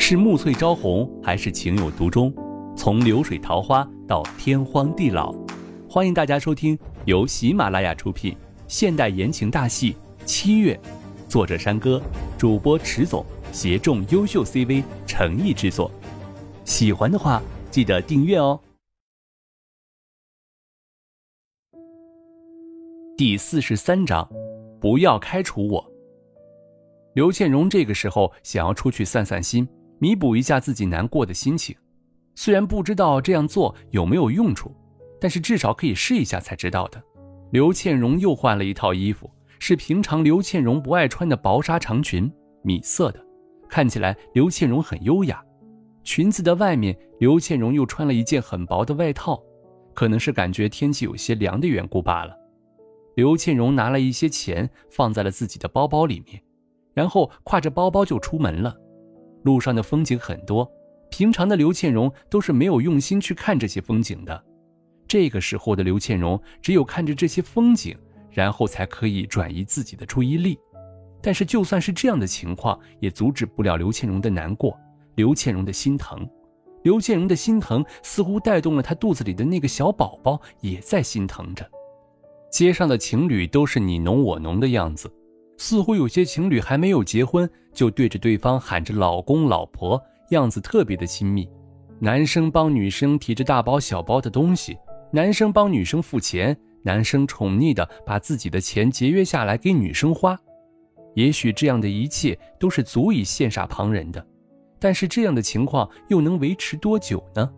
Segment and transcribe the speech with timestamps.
[0.00, 2.32] 是暮翠朝红，还是情有独钟？
[2.74, 5.34] 从流水桃花到天荒地老，
[5.90, 8.34] 欢迎大家收听由喜马拉雅出品
[8.68, 9.92] 现代言情大戏
[10.24, 10.80] 《七月》，
[11.28, 12.00] 作者山歌，
[12.38, 13.22] 主播迟总，
[13.52, 15.90] 协众优秀 CV 诚意制作。
[16.64, 18.58] 喜欢的话，记得订阅哦。
[23.16, 24.26] 第四十三章，
[24.80, 25.92] 不要开除我。
[27.14, 29.68] 刘倩荣这个时候想要出去散散心，
[29.98, 31.76] 弥补一下自己难过的心情。
[32.34, 34.74] 虽然不知道这样做有没有用处，
[35.20, 37.02] 但是至少可以试一下才知道的。
[37.50, 42.30] 刘倩荣又换了一套衣服，是平常刘倩荣不爱穿的薄纱长裙，
[42.62, 43.24] 米色的，
[43.68, 45.42] 看起来刘倩荣很优雅。
[46.04, 49.42] 裙子的外面，刘倩荣又穿了一件很薄的外套，
[49.94, 52.34] 可能是感觉天气有些凉的缘故罢了。
[53.16, 56.40] 刘倩荣拿了一些钱放在了自己的包包里面，
[56.94, 58.76] 然后挎着包包就出门了。
[59.42, 60.70] 路上的风景很多。
[61.10, 64.44] 平常的刘倩荣都是没有用心去看这些风景的，
[65.06, 67.96] 这个时候的刘倩荣只有看着这些风景，
[68.30, 70.58] 然后才可以转移自己的注意力。
[71.22, 74.78] 但是就算是这样的情况，也阻止不了刘倩荣的难过，
[75.14, 76.28] 刘倩荣的心疼。
[76.82, 81.68] 刘倩荣的心疼似乎带动了她肚子里的那个小宝宝也在心疼着。
[82.52, 85.10] 街上的情侣都是你侬我侬的样子，
[85.58, 90.02] 似乎有些情侣还没有结婚就对着对方喊着老公老婆。
[90.30, 91.48] 样子特别的亲密，
[91.98, 94.76] 男生帮女生提着大包小包的东西，
[95.10, 100.38] 男生帮女生付钱，男生宠溺的把自己的钱节约下来给女生花。
[101.14, 104.22] 也许这样的一切都是足以羡煞旁人的，
[104.78, 107.50] 但是这样的情况又能维持多久呢？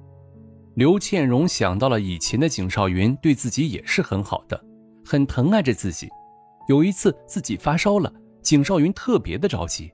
[0.75, 4.65] 刘倩荣想到了以前的景少云对自己也是很好的，
[5.05, 6.09] 很疼爱着自己。
[6.71, 9.91] 有一次自己发烧了，景少云特别的着急。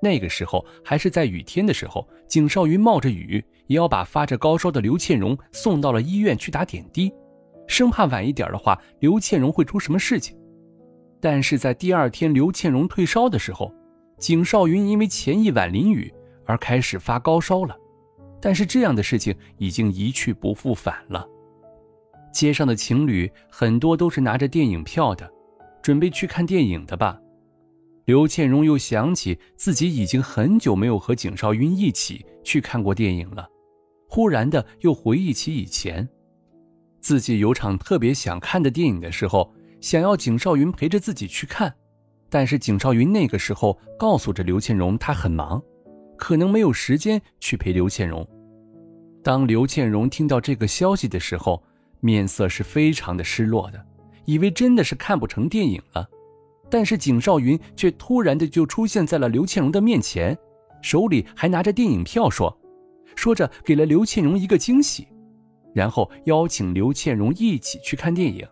[0.00, 7.12] 那个时候还是在雨天的时候，景少云冒着雨也要把发着高烧的刘倩荣送到了医院去打点滴，
[7.66, 10.38] 生怕晚一点的话刘倩荣会出什么事情。
[11.20, 13.74] 但是在第二天刘倩荣退烧的时候，
[14.20, 16.12] 景少云因为前一晚淋雨
[16.46, 17.76] 而开始发高烧了，
[18.40, 21.26] 但是这样的事情已经一去不复返了。
[22.32, 25.28] 街上的情侣很多都是拿着电影票的，
[25.82, 27.18] 准备去看电影的吧。
[28.04, 33.48] 刘倩荣又想起自己已经很久没有和景少云一起去看过电影了，
[34.08, 36.08] 忽然的又回忆起以前，
[37.00, 41.72] 自己有场特别想看的电影的时候，想要景少云陪着自己去看，
[42.28, 45.62] 但是景少云那个时候告诉着刘倩荣他很忙，
[46.18, 48.28] 可能没有时间去陪刘倩荣。
[49.22, 51.62] 当刘倩荣听到这个消息的时候，
[52.00, 53.86] 面色是非常的失落的，
[54.24, 56.08] 以为真的是看不成电影了。
[56.70, 60.36] 但是景少云却突然的就出现在了刘倩荣的面前，
[60.80, 62.58] 手里还拿着电影票，说，
[63.14, 65.06] 说着给了刘倩荣一个惊喜，
[65.74, 68.46] 然后邀请刘倩荣一起去看电影。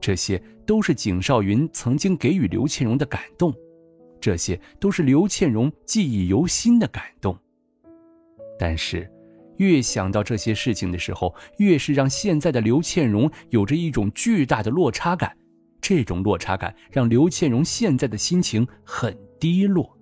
[0.00, 3.54] 这些都是景少云曾经给予刘倩荣的感动，
[4.20, 7.36] 这些都是刘倩荣记忆犹新的感动。
[8.58, 9.08] 但是，
[9.58, 15.36] 越想到这些事情的时候，越是让现在的刘倩荣有着一种巨大的落差感。
[15.80, 19.96] 这种落差感让刘倩荣现在的心情很低落。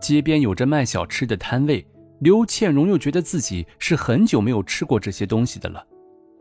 [0.00, 1.86] 街边有着卖小吃的摊位，
[2.20, 5.84] 刘倩荣又觉得自己是很久没有吃过这些东西的了，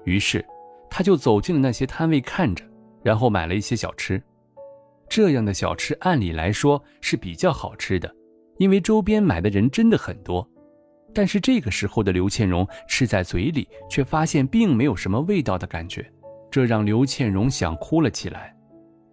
[0.06, 0.46] 于是，
[0.90, 2.64] 他就走进了那些摊位看着，
[3.04, 4.22] 然后买了一些小吃。
[5.10, 8.14] 这样的小吃按理来说是比较好吃的，
[8.60, 10.48] 因为周边买的人真的很多。
[11.14, 16.10] 但是这个时候的刘倩荣吃在嘴里，却发现并没有什么味道的感觉。
[16.50, 18.56] 这让刘倩荣想哭了起来，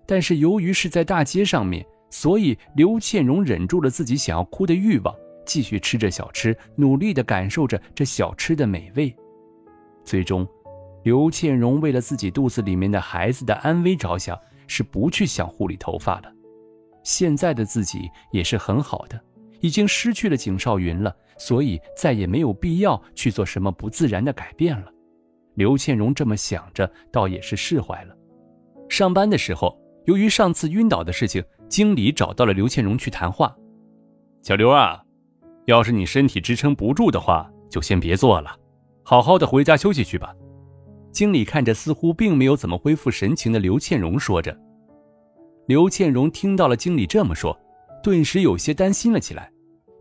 [0.06, 9.15] 但是由于是在大街上面，所以刘倩荣忍住了自己想要哭的欲望，继续吃着小吃，努力地感受着这小吃的美味。
[10.05, 10.47] 最终，
[11.03, 16.32] 刘倩荣为了自己肚子里面的孩子的安危着想，是不去想护理头发了。
[17.03, 19.21] 现在的自己也是很好的，
[19.64, 24.93] 已经失去了景少云了，所以再也没有必要去做什么不自然的改变了。
[25.55, 28.14] 刘倩荣这么想着，倒也是释怀了。
[28.90, 29.75] 上班的时候，
[30.05, 33.56] 由于上次晕倒的事情，经理找到了刘倩荣去谈话。
[34.43, 35.02] 小刘啊，
[35.64, 38.55] 要是你身体支撑不住的话，就先别做了，
[39.02, 40.34] 好好的回家休息去吧。
[41.11, 44.55] 经理看着似乎并没有怎么恢复神情的刘倩荣，说着。
[45.66, 47.58] 刘倩荣听到了经理这么说，
[48.02, 49.50] 顿时有些担心了起来，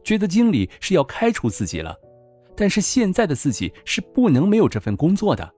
[0.04, 1.96] 觉得经理是要开除自己了。
[2.56, 5.54] 但是现在的自己是不能没有这份工作的，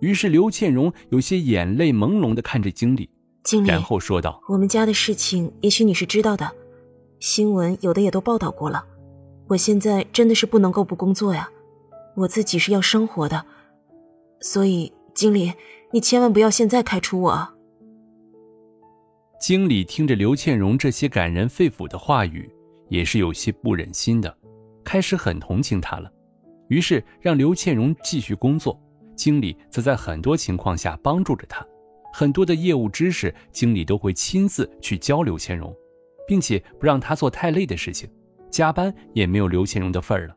[0.00, 3.10] 于是刘倩荣有些眼泪朦胧的看着经理，
[3.42, 6.48] 经理，然后说道：“我们家的事情，也许你是知道的，
[7.18, 8.84] 新闻有的也都报道过了。
[9.48, 11.50] 我现在真的是不能够不工作呀，
[12.14, 13.44] 我自己是要生活的，
[14.40, 15.52] 所以经理，
[15.92, 17.48] 你千万不要现在开除我。
[19.40, 22.48] 经理听着刘倩荣这些感人肺腑的话语，
[22.90, 24.36] 也是有些不忍心的，
[24.84, 26.12] 开始很同情他了，
[26.68, 28.78] 于是让刘倩蓉继续工作，
[29.16, 31.66] 经理则在很多情况下帮助着她，
[32.12, 35.74] 很多的业务知识，经理都会亲自去教刘倩蓉，
[36.28, 38.10] 并且不让她做太累的事情。
[38.50, 40.36] 加班也没有刘倩蓉的份儿了，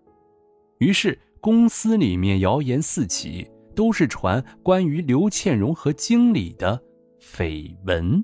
[0.78, 6.80] 于是公司里面谣言四起，都是传关于刘倩蓉和经理的
[7.20, 8.24] 绯闻。